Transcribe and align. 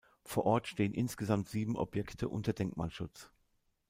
Vor 0.23 0.47
Ort 0.47 0.67
stehen 0.67 0.95
insgesamt 0.95 1.47
sieben 1.47 1.75
Objekte 1.77 2.27
unter 2.27 2.53
Denkmalschutz. 2.53 3.29